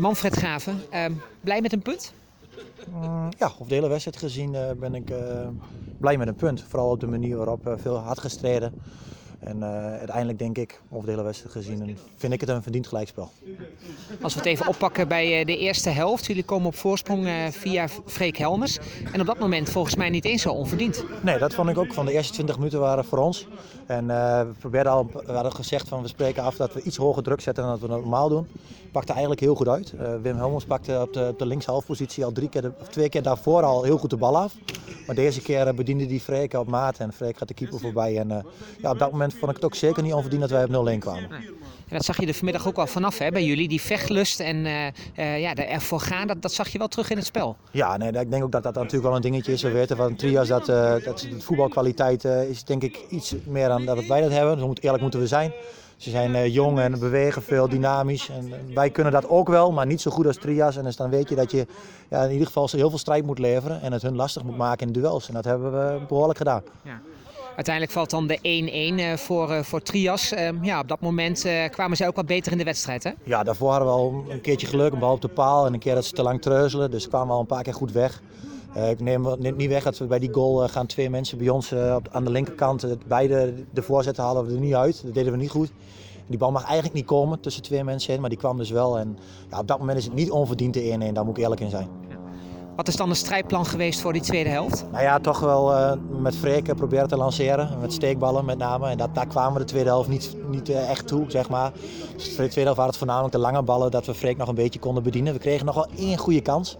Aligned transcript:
Manfred 0.00 0.36
Graven, 0.36 0.82
ehm, 0.90 1.12
blij 1.40 1.60
met 1.60 1.72
een 1.72 1.82
punt? 1.82 2.12
Mm, 2.90 3.28
ja, 3.38 3.46
over 3.46 3.68
de 3.68 3.74
hele 3.74 3.88
wedstrijd 3.88 4.16
gezien 4.16 4.54
uh, 4.54 4.70
ben 4.78 4.94
ik 4.94 5.10
uh, 5.10 5.18
blij 5.98 6.16
met 6.16 6.28
een 6.28 6.34
punt. 6.34 6.64
Vooral 6.68 6.90
op 6.90 7.00
de 7.00 7.06
manier 7.06 7.36
waarop 7.36 7.74
veel 7.76 7.96
hard 7.96 8.18
gestreden. 8.18 8.74
En 9.40 9.64
uiteindelijk 9.64 10.38
denk 10.38 10.58
ik, 10.58 10.80
over 10.90 11.04
de 11.04 11.10
hele 11.10 11.22
wedstrijd 11.22 11.52
gezien, 11.52 11.98
vind 12.16 12.32
ik 12.32 12.40
het 12.40 12.48
een 12.48 12.62
verdiend 12.62 12.86
gelijkspel. 12.86 13.30
Als 14.22 14.32
we 14.32 14.38
het 14.38 14.48
even 14.48 14.66
oppakken 14.66 15.08
bij 15.08 15.44
de 15.44 15.58
eerste 15.58 15.90
helft. 15.90 16.26
Jullie 16.26 16.44
komen 16.44 16.66
op 16.66 16.74
voorsprong 16.74 17.28
via 17.50 17.88
Freek 18.06 18.36
Helmers. 18.36 18.78
En 19.12 19.20
op 19.20 19.26
dat 19.26 19.38
moment 19.38 19.70
volgens 19.70 19.94
mij 19.94 20.10
niet 20.10 20.24
eens 20.24 20.42
zo 20.42 20.50
onverdiend. 20.50 21.04
Nee, 21.22 21.38
dat 21.38 21.54
vond 21.54 21.68
ik 21.68 21.78
ook. 21.78 21.92
Van 21.92 22.06
de 22.06 22.12
eerste 22.12 22.32
20 22.32 22.56
minuten 22.56 22.80
waren 22.80 23.04
voor 23.04 23.18
ons. 23.18 23.46
En 23.86 24.06
we, 24.06 24.50
probeerden 24.58 24.92
al, 24.92 25.10
we 25.26 25.32
hadden 25.32 25.52
gezegd 25.52 25.88
van 25.88 26.02
we 26.02 26.08
spreken 26.08 26.42
af 26.42 26.56
dat 26.56 26.72
we 26.72 26.82
iets 26.82 26.96
hoger 26.96 27.22
druk 27.22 27.40
zetten 27.40 27.64
dan 27.64 27.72
dat 27.72 27.80
we 27.80 27.94
normaal 27.94 28.28
doen. 28.28 28.46
Pakte 28.92 29.10
eigenlijk 29.10 29.40
heel 29.40 29.54
goed 29.54 29.68
uit. 29.68 29.94
Wim 30.22 30.36
Helmers 30.36 30.64
pakte 30.64 31.00
op 31.00 31.12
de, 31.12 31.28
op 31.28 31.38
de 31.38 31.46
linkshalfpositie 31.46 32.24
al 32.24 32.32
drie 32.32 32.48
keer, 32.48 32.72
of 32.80 32.88
twee 32.88 33.08
keer 33.08 33.22
daarvoor 33.22 33.62
al 33.62 33.82
heel 33.82 33.98
goed 33.98 34.10
de 34.10 34.16
bal 34.16 34.36
af. 34.36 34.54
Maar 35.06 35.14
deze 35.14 35.42
keer 35.42 35.74
bediende 35.74 36.06
die 36.06 36.20
Freek 36.20 36.52
op 36.52 36.68
maat 36.68 36.98
en 36.98 37.12
Freek 37.12 37.38
gaat 37.38 37.48
de 37.48 37.54
keeper 37.54 37.80
voorbij. 37.80 38.18
En 38.18 38.44
ja, 38.78 38.90
op 38.90 38.98
dat 38.98 39.10
moment 39.10 39.34
vond 39.34 39.50
ik 39.50 39.56
het 39.56 39.64
ook 39.64 39.74
zeker 39.74 40.02
niet 40.02 40.12
onverdiend 40.12 40.40
dat 40.40 40.50
wij 40.50 40.64
op 40.64 40.88
0-1 40.88 40.98
kwamen. 40.98 41.30
En 41.90 41.96
dat 41.96 42.04
zag 42.04 42.20
je 42.20 42.26
er 42.26 42.34
vanmiddag 42.34 42.66
ook 42.66 42.76
al 42.76 42.86
vanaf 42.86 43.18
hè, 43.18 43.30
bij 43.30 43.44
jullie. 43.44 43.68
Die 43.68 43.80
vechtlust 43.80 44.40
en 44.40 44.56
uh, 44.56 44.86
uh, 45.16 45.40
ja, 45.40 45.54
ervoor 45.54 46.00
gaan, 46.00 46.26
dat, 46.26 46.42
dat 46.42 46.52
zag 46.52 46.68
je 46.68 46.78
wel 46.78 46.88
terug 46.88 47.10
in 47.10 47.16
het 47.16 47.26
spel. 47.26 47.56
Ja, 47.70 47.96
nee, 47.96 48.12
ik 48.12 48.30
denk 48.30 48.42
ook 48.44 48.52
dat 48.52 48.62
dat 48.62 48.74
natuurlijk 48.74 49.02
wel 49.02 49.14
een 49.14 49.22
dingetje 49.22 49.52
is. 49.52 49.62
We 49.62 49.70
weten 49.70 49.96
van 49.96 50.16
Trias 50.16 50.48
dat, 50.48 50.68
uh, 50.68 50.94
dat 51.04 51.18
de 51.18 51.40
voetbalkwaliteit 51.40 52.24
is 52.24 52.64
denk 52.64 52.82
ik 52.82 52.98
iets 53.08 53.34
meer 53.46 53.68
dan 53.68 53.84
dat 53.84 54.06
wij 54.06 54.20
dat 54.20 54.30
hebben. 54.30 54.58
Dus 54.58 54.76
eerlijk 54.80 55.02
moeten 55.02 55.20
we 55.20 55.26
zijn. 55.26 55.52
Ze 56.00 56.10
zijn 56.10 56.50
jong 56.50 56.78
en 56.78 56.98
bewegen 56.98 57.42
veel, 57.42 57.68
dynamisch. 57.68 58.28
En 58.28 58.74
wij 58.74 58.90
kunnen 58.90 59.12
dat 59.12 59.28
ook 59.28 59.48
wel, 59.48 59.72
maar 59.72 59.86
niet 59.86 60.00
zo 60.00 60.10
goed 60.10 60.26
als 60.26 60.36
Trias. 60.36 60.76
En 60.76 60.84
dus 60.84 60.96
dan 60.96 61.10
weet 61.10 61.28
je 61.28 61.34
dat 61.34 61.50
je 61.50 61.66
ja, 62.10 62.22
in 62.22 62.30
ieder 62.30 62.46
geval 62.46 62.68
heel 62.70 62.88
veel 62.88 62.98
strijd 62.98 63.26
moet 63.26 63.38
leveren 63.38 63.82
en 63.82 63.92
het 63.92 64.02
hun 64.02 64.16
lastig 64.16 64.42
moet 64.42 64.56
maken 64.56 64.86
in 64.86 64.92
duels. 64.92 65.28
En 65.28 65.34
dat 65.34 65.44
hebben 65.44 65.72
we 65.72 66.00
behoorlijk 66.08 66.38
gedaan. 66.38 66.62
Ja. 66.82 67.00
Uiteindelijk 67.56 67.94
valt 67.94 68.10
dan 68.10 68.26
de 68.26 69.16
1-1 69.16 69.20
voor, 69.20 69.64
voor 69.64 69.82
Trias. 69.82 70.32
Ehm, 70.32 70.64
ja, 70.64 70.80
op 70.80 70.88
dat 70.88 71.00
moment 71.00 71.46
kwamen 71.70 71.96
ze 71.96 72.06
ook 72.06 72.16
wat 72.16 72.26
beter 72.26 72.52
in 72.52 72.58
de 72.58 72.64
wedstrijd, 72.64 73.04
hè? 73.04 73.10
Ja, 73.24 73.42
daarvoor 73.42 73.70
hadden 73.70 73.88
we 73.88 73.94
al 73.94 74.24
een 74.28 74.40
keertje 74.40 74.66
geluk, 74.66 74.92
een 74.92 74.98
bal 74.98 75.12
op 75.12 75.20
de 75.20 75.28
paal 75.28 75.66
en 75.66 75.72
een 75.72 75.78
keer 75.78 75.94
dat 75.94 76.04
ze 76.04 76.12
te 76.12 76.22
lang 76.22 76.42
treuzelen. 76.42 76.90
Dus 76.90 77.08
kwamen 77.08 77.26
we 77.26 77.32
al 77.34 77.40
een 77.40 77.46
paar 77.46 77.62
keer 77.62 77.74
goed 77.74 77.92
weg. 77.92 78.22
Uh, 78.76 78.90
ik 78.90 79.00
neem 79.00 79.26
niet 79.56 79.68
weg 79.68 79.82
dat 79.82 79.98
we 79.98 80.04
bij 80.04 80.18
die 80.18 80.32
goal 80.32 80.62
uh, 80.62 80.68
gaan 80.68 80.86
twee 80.86 81.10
mensen 81.10 81.38
bij 81.38 81.48
ons 81.48 81.72
uh, 81.72 81.94
op, 81.94 82.08
aan 82.10 82.24
de 82.24 82.30
linkerkant. 82.30 82.86
beide 83.08 83.54
de 83.72 83.82
voorzetten 83.82 84.24
halen 84.24 84.46
we 84.46 84.52
er 84.52 84.60
niet 84.60 84.74
uit. 84.74 85.02
Dat 85.04 85.14
deden 85.14 85.32
we 85.32 85.38
niet 85.38 85.50
goed. 85.50 85.72
Die 86.26 86.38
bal 86.38 86.50
mag 86.50 86.64
eigenlijk 86.64 86.94
niet 86.94 87.04
komen 87.04 87.40
tussen 87.40 87.62
twee 87.62 87.84
mensen 87.84 88.12
heen, 88.12 88.20
maar 88.20 88.30
die 88.30 88.38
kwam 88.38 88.56
dus 88.56 88.70
wel. 88.70 88.98
En 88.98 89.18
ja, 89.50 89.58
op 89.58 89.66
dat 89.66 89.78
moment 89.78 89.98
is 89.98 90.04
het 90.04 90.14
niet 90.14 90.30
onverdiend 90.30 90.74
de 90.74 90.96
1-1, 91.10 91.12
daar 91.12 91.24
moet 91.24 91.36
ik 91.36 91.42
eerlijk 91.42 91.60
in 91.60 91.70
zijn. 91.70 91.88
Wat 92.76 92.88
is 92.88 92.96
dan 92.96 93.08
de 93.08 93.14
strijdplan 93.14 93.66
geweest 93.66 94.00
voor 94.00 94.12
die 94.12 94.22
tweede 94.22 94.50
helft? 94.50 94.84
Nou 94.90 95.02
ja, 95.02 95.18
toch 95.18 95.40
wel 95.40 95.72
uh, 95.72 95.92
met 96.20 96.36
Freek 96.36 96.74
proberen 96.74 97.08
te 97.08 97.16
lanceren. 97.16 97.80
Met 97.80 97.92
steekballen 97.92 98.44
met 98.44 98.58
name. 98.58 98.88
En 98.88 98.98
dat, 98.98 99.14
daar 99.14 99.26
kwamen 99.26 99.52
we 99.52 99.58
de 99.58 99.64
tweede 99.64 99.88
helft 99.88 100.08
niet, 100.08 100.36
niet 100.48 100.68
uh, 100.68 100.90
echt 100.90 101.06
toe, 101.06 101.24
zeg 101.28 101.48
maar. 101.48 101.72
Dus 102.16 102.24
de 102.24 102.34
tweede 102.34 102.60
helft 102.60 102.76
waren 102.76 102.90
het 102.90 102.96
voornamelijk 102.96 103.32
de 103.32 103.40
lange 103.40 103.62
ballen 103.62 103.90
dat 103.90 104.06
we 104.06 104.14
Freek 104.14 104.36
nog 104.36 104.48
een 104.48 104.54
beetje 104.54 104.78
konden 104.78 105.02
bedienen. 105.02 105.32
We 105.32 105.38
kregen 105.38 105.66
nog 105.66 105.74
wel 105.74 105.88
één 105.96 106.18
goede 106.18 106.40
kans. 106.40 106.78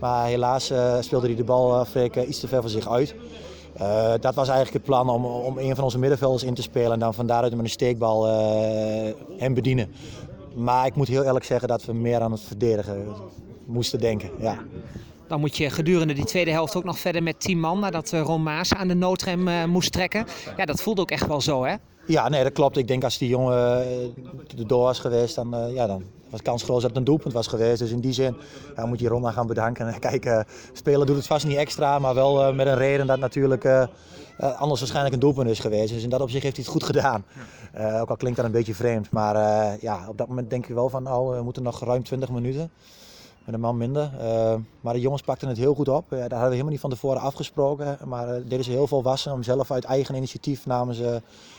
Maar 0.00 0.26
helaas 0.26 0.70
uh, 0.70 0.96
speelde 1.00 1.26
hij 1.26 1.36
de 1.36 1.44
bal 1.44 1.84
Freek 1.84 2.16
iets 2.16 2.40
te 2.40 2.48
ver 2.48 2.60
van 2.60 2.70
zich 2.70 2.88
uit. 2.88 3.14
Dat 4.20 4.34
was 4.34 4.48
eigenlijk 4.48 4.72
het 4.72 4.82
plan 4.82 5.08
om, 5.08 5.24
om 5.24 5.58
een 5.58 5.74
van 5.74 5.84
onze 5.84 5.98
middenvelders 5.98 6.42
in 6.42 6.54
te 6.54 6.62
spelen 6.62 6.92
en 6.92 6.98
dan 6.98 7.14
van 7.14 7.26
daaruit 7.26 7.54
met 7.54 7.64
een 7.64 7.70
steekbal 7.70 8.26
hem 9.38 9.54
bedienen. 9.54 9.92
Maar 10.54 10.86
ik 10.86 10.94
moet 10.94 11.08
heel 11.08 11.24
eerlijk 11.24 11.44
zeggen 11.44 11.68
dat 11.68 11.84
we 11.84 11.92
meer 11.92 12.20
aan 12.20 12.32
het 12.32 12.40
verdedigen 12.40 13.06
moesten 13.64 14.00
denken. 14.00 14.30
Ja. 14.38 14.58
Dan 15.30 15.40
moet 15.40 15.56
je 15.56 15.70
gedurende 15.70 16.14
die 16.14 16.24
tweede 16.24 16.50
helft 16.50 16.76
ook 16.76 16.84
nog 16.84 16.98
verder 16.98 17.22
met 17.22 17.40
10 17.40 17.60
man 17.60 17.80
nadat 17.80 18.10
Ron 18.10 18.42
Maas 18.42 18.74
aan 18.74 18.88
de 18.88 18.94
noodrem 18.94 19.48
uh, 19.48 19.64
moest 19.64 19.92
trekken. 19.92 20.26
Ja, 20.56 20.64
dat 20.64 20.82
voelde 20.82 21.00
ook 21.00 21.10
echt 21.10 21.26
wel 21.26 21.40
zo, 21.40 21.64
hè? 21.64 21.74
Ja, 22.06 22.28
nee, 22.28 22.42
dat 22.42 22.52
klopt. 22.52 22.76
Ik 22.76 22.88
denk 22.88 23.04
als 23.04 23.18
die 23.18 23.28
jongen 23.28 23.58
er 24.58 24.66
door 24.66 24.82
was 24.82 24.98
geweest, 24.98 25.34
dan, 25.34 25.54
uh, 25.54 25.74
ja, 25.74 25.86
dan 25.86 26.02
was 26.30 26.42
kans 26.42 26.62
groot 26.62 26.80
dat 26.80 26.90
het 26.90 26.98
een 26.98 27.04
doelpunt 27.04 27.34
was 27.34 27.46
geweest. 27.46 27.78
Dus 27.78 27.90
in 27.90 28.00
die 28.00 28.12
zin 28.12 28.36
ja, 28.76 28.86
moet 28.86 29.00
je 29.00 29.08
Ron 29.08 29.32
gaan 29.32 29.46
bedanken. 29.46 29.86
En 29.86 30.00
kijken, 30.10 30.46
spelen 30.72 31.06
doet 31.06 31.16
het 31.16 31.26
vast 31.26 31.46
niet 31.46 31.56
extra, 31.56 31.98
maar 31.98 32.14
wel 32.14 32.48
uh, 32.48 32.56
met 32.56 32.66
een 32.66 32.76
reden 32.76 33.06
dat 33.06 33.18
natuurlijk 33.18 33.88
anders 34.36 34.80
waarschijnlijk 34.80 35.14
een 35.14 35.20
doelpunt 35.20 35.50
is 35.50 35.58
geweest. 35.58 35.92
Dus 35.92 36.02
in 36.02 36.10
dat 36.10 36.20
opzicht 36.20 36.42
heeft 36.42 36.56
hij 36.56 36.64
het 36.64 36.74
goed 36.74 36.84
gedaan. 36.84 37.24
ook 38.00 38.10
al 38.10 38.16
klinkt 38.16 38.36
dat 38.36 38.46
een 38.46 38.52
beetje 38.52 38.74
vreemd. 38.74 39.10
Maar 39.10 39.36
ja, 39.80 40.08
op 40.08 40.18
dat 40.18 40.28
moment 40.28 40.50
denk 40.50 40.66
ik 40.66 40.74
wel 40.74 40.88
van, 40.88 41.02
nou, 41.02 41.36
we 41.36 41.42
moeten 41.42 41.62
nog 41.62 41.84
ruim 41.84 42.02
20 42.02 42.30
minuten 42.30 42.70
met 43.44 43.54
een 43.54 43.60
man 43.60 43.76
minder. 43.76 44.10
Uh, 44.20 44.54
maar 44.80 44.94
de 44.94 45.00
jongens 45.00 45.22
pakten 45.22 45.48
het 45.48 45.56
heel 45.56 45.74
goed 45.74 45.88
op. 45.88 46.04
Daar 46.08 46.20
hadden 46.20 46.38
we 46.38 46.44
helemaal 46.44 46.70
niet 46.70 46.80
van 46.80 46.90
tevoren 46.90 47.20
afgesproken. 47.20 47.98
Maar 48.04 48.28
uh, 48.28 48.34
deden 48.44 48.64
ze 48.64 48.70
heel 48.70 48.86
veel 48.86 49.02
wassen 49.02 49.32
om 49.32 49.42
zelf 49.42 49.70
uit 49.70 49.84
eigen 49.84 50.14
initiatief 50.14 50.66
namen 50.66 50.94
ze 50.94 51.04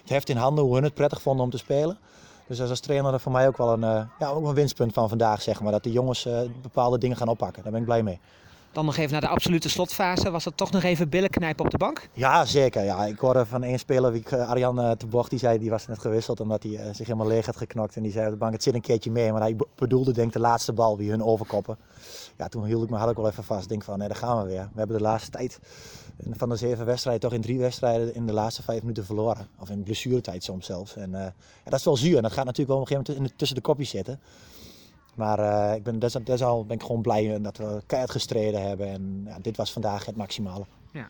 het 0.00 0.08
heft 0.08 0.28
in 0.28 0.36
handen 0.36 0.64
hoe 0.64 0.74
hun 0.74 0.84
het 0.84 0.94
prettig 0.94 1.22
vonden 1.22 1.44
om 1.44 1.50
te 1.50 1.58
spelen. 1.58 1.98
Dus 2.46 2.60
als 2.60 2.80
trainer 2.80 3.12
er 3.12 3.20
voor 3.20 3.32
mij 3.32 3.46
ook 3.46 3.56
wel 3.56 3.72
een, 3.72 4.08
ja, 4.18 4.28
ook 4.28 4.46
een 4.46 4.54
winstpunt 4.54 4.92
van 4.92 5.08
vandaag, 5.08 5.42
zeg 5.42 5.60
maar. 5.60 5.72
Dat 5.72 5.82
de 5.82 5.92
jongens 5.92 6.28
bepaalde 6.62 6.98
dingen 6.98 7.16
gaan 7.16 7.28
oppakken. 7.28 7.62
Daar 7.62 7.72
ben 7.72 7.80
ik 7.80 7.86
blij 7.86 8.02
mee. 8.02 8.20
Dan 8.72 8.84
nog 8.84 8.96
even 8.96 9.12
naar 9.12 9.20
de 9.20 9.28
absolute 9.28 9.68
slotfase. 9.68 10.30
Was 10.30 10.44
dat 10.44 10.56
toch 10.56 10.70
nog 10.70 10.82
even 10.82 11.08
billen 11.08 11.30
knijpen 11.30 11.64
op 11.64 11.70
de 11.70 11.78
bank? 11.78 12.08
Ja, 12.12 12.44
zeker. 12.44 12.84
Ja. 12.84 13.06
Ik 13.06 13.18
hoorde 13.18 13.46
van 13.46 13.62
één 13.62 13.78
speler, 13.78 14.12
wie 14.12 14.28
Arjan 14.28 14.80
uh, 14.80 14.90
Bocht, 15.08 15.30
die 15.30 15.38
zei 15.38 15.58
die 15.58 15.70
was 15.70 15.86
net 15.86 15.98
gewisseld 15.98 16.40
omdat 16.40 16.62
hij 16.62 16.72
uh, 16.72 16.84
zich 16.84 17.06
helemaal 17.06 17.26
leeg 17.26 17.46
had 17.46 17.56
geknokt. 17.56 17.96
En 17.96 18.02
die 18.02 18.12
zei 18.12 18.26
op 18.26 18.32
de 18.32 18.38
bank, 18.38 18.52
het 18.52 18.62
zit 18.62 18.74
een 18.74 18.80
keertje 18.80 19.10
mee. 19.10 19.32
Maar 19.32 19.40
hij 19.40 19.56
bedoelde 19.74 20.12
denk 20.12 20.32
de 20.32 20.38
laatste 20.38 20.72
bal, 20.72 20.96
wie 20.96 21.10
hun 21.10 21.22
overkoppen. 21.22 21.78
Ja, 22.36 22.48
toen 22.48 22.64
hield 22.64 22.82
ik 22.82 22.90
me 22.90 22.96
had 22.96 23.10
ik 23.10 23.16
wel 23.16 23.28
even 23.28 23.44
vast. 23.44 23.68
denk 23.68 23.84
van, 23.84 23.98
nee, 23.98 24.08
daar 24.08 24.16
gaan 24.16 24.42
we 24.42 24.48
weer. 24.48 24.68
We 24.72 24.78
hebben 24.78 24.96
de 24.96 25.02
laatste 25.02 25.30
tijd 25.30 25.58
van 26.30 26.48
de 26.48 26.56
zeven 26.56 26.86
wedstrijden 26.86 27.22
toch 27.22 27.32
in 27.32 27.40
drie 27.40 27.58
wedstrijden 27.58 28.14
in 28.14 28.26
de 28.26 28.32
laatste 28.32 28.62
vijf 28.62 28.80
minuten 28.80 29.04
verloren. 29.04 29.48
Of 29.58 29.70
in 29.70 29.82
blessuretijd 29.82 30.44
soms 30.44 30.66
zelfs. 30.66 30.96
En 30.96 31.10
ja, 31.10 31.32
dat 31.64 31.78
is 31.78 31.84
wel 31.84 31.96
zuur. 31.96 32.16
En 32.16 32.22
dat 32.22 32.32
gaat 32.32 32.44
natuurlijk 32.44 32.68
wel 32.68 32.78
op 32.78 32.90
een 32.90 32.96
gegeven 32.96 33.14
moment 33.16 33.38
tussen 33.38 33.56
de 33.56 33.62
kopjes 33.62 33.90
zitten. 33.90 34.20
Maar 35.18 35.38
uh, 35.38 35.74
ik 35.74 35.82
ben, 35.82 35.98
desal 36.24 36.64
ben 36.64 36.76
ik 36.76 36.82
gewoon 36.82 37.02
blij 37.02 37.40
dat 37.40 37.56
we 37.56 37.82
keihard 37.86 38.12
gestreden 38.12 38.68
hebben. 38.68 38.88
En 38.88 39.22
ja, 39.26 39.38
dit 39.42 39.56
was 39.56 39.72
vandaag 39.72 40.06
het 40.06 40.16
maximale. 40.16 40.64
Ja. 40.92 41.08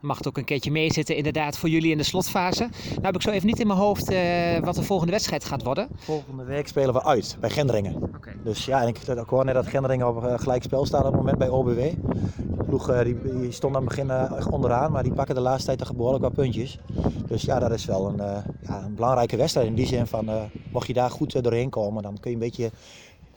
Mag 0.00 0.18
het 0.18 0.28
ook 0.28 0.36
een 0.36 0.44
keertje 0.44 0.70
meezitten 0.70 1.16
inderdaad 1.16 1.58
voor 1.58 1.68
jullie 1.68 1.90
in 1.90 1.96
de 1.96 2.04
slotfase. 2.04 2.68
Nou 2.88 3.02
heb 3.02 3.14
ik 3.14 3.22
zo 3.22 3.30
even 3.30 3.46
niet 3.46 3.60
in 3.60 3.66
mijn 3.66 3.78
hoofd 3.78 4.12
uh, 4.12 4.58
wat 4.58 4.74
de 4.74 4.82
volgende 4.82 5.12
wedstrijd 5.12 5.44
gaat 5.44 5.62
worden. 5.62 5.88
Volgende 5.96 6.44
week 6.44 6.68
spelen 6.68 6.94
we 6.94 7.04
uit 7.04 7.36
bij 7.40 7.50
Gendringen. 7.50 8.02
Okay. 8.16 8.36
Dus 8.44 8.64
ja, 8.64 8.82
en 8.82 8.88
ik, 8.88 8.98
ik 8.98 9.28
hoor 9.28 9.44
net 9.44 9.54
dat 9.54 9.66
Gendringen 9.66 10.08
op 10.08 10.24
uh, 10.24 10.38
gelijk 10.38 10.62
spel 10.62 10.86
staat 10.86 11.00
op 11.00 11.06
het 11.06 11.16
moment 11.16 11.38
bij 11.38 11.48
OBW. 11.48 11.78
De 11.78 12.64
ploeg 12.64 12.90
uh, 12.90 13.00
die, 13.02 13.22
die, 13.22 13.52
stond 13.52 13.76
aan 13.76 13.86
het 13.86 13.88
begin 13.88 14.10
onderaan, 14.50 14.92
maar 14.92 15.02
die 15.02 15.12
pakken 15.12 15.34
de 15.34 15.40
laatste 15.40 15.66
tijd 15.66 15.78
toch 15.78 15.94
behoorlijk 15.94 16.24
wat 16.24 16.34
puntjes. 16.34 16.78
Dus 17.26 17.42
ja, 17.42 17.58
dat 17.58 17.70
is 17.70 17.84
wel 17.84 18.08
een, 18.08 18.42
ja, 18.60 18.82
een 18.84 18.94
belangrijke 18.94 19.36
wedstrijd 19.36 19.66
in 19.66 19.74
die 19.74 19.86
zin 19.86 20.06
van 20.06 20.30
mocht 20.72 20.86
je 20.86 20.92
daar 20.92 21.10
goed 21.10 21.42
doorheen 21.42 21.70
komen, 21.70 22.02
dan 22.02 22.20
kun 22.20 22.30
je 22.30 22.36
een 22.36 22.42
beetje 22.42 22.70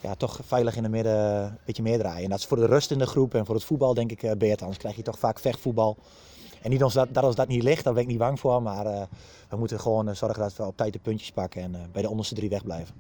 ja, 0.02 0.16
toch 0.16 0.40
veilig 0.44 0.76
in 0.76 0.84
de 0.84 0.90
midden 0.90 1.44
een 1.44 1.58
beetje 1.66 1.84
meedraaien. 1.84 2.24
En 2.24 2.30
dat 2.30 2.40
is 2.40 2.46
voor 2.46 2.58
de 2.58 2.66
rust 2.66 2.92
in 2.92 2.98
de 2.98 3.06
groep 3.06 3.34
en 3.34 3.46
voor 3.46 3.56
het 3.56 3.64
voetbal 3.64 3.94
denk 3.94 4.12
ik 4.12 4.38
beter. 4.38 4.60
Anders 4.60 4.78
krijg 4.78 4.96
je 4.96 5.02
toch 5.02 5.20
vaak 5.20 5.40
vechtvoetbal. 5.40 5.98
En 6.62 6.70
niet 6.70 6.84
ons 6.84 6.94
dat, 6.94 7.14
dat 7.14 7.24
ons 7.24 7.36
dat 7.36 7.48
niet 7.48 7.64
ligt, 7.64 7.84
daar 7.84 7.94
ben 7.94 8.04
ik 8.04 8.10
niet 8.10 8.18
bang 8.18 8.40
voor. 8.40 8.62
Maar 8.62 8.86
uh, 8.86 9.02
we 9.50 9.58
moeten 9.58 9.80
gewoon 9.80 10.16
zorgen 10.16 10.42
dat 10.42 10.56
we 10.56 10.66
op 10.66 10.78
tijd 10.78 10.94
de 10.94 11.00
puntjes 11.00 11.32
pakken 11.32 11.62
en 11.62 11.90
bij 11.92 12.02
de 12.02 12.10
onderste 12.10 12.36
drie 12.36 12.50
wegblijven. 12.50 12.96